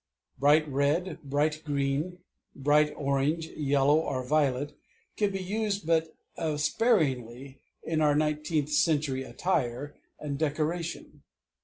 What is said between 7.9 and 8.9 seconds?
our nineteenth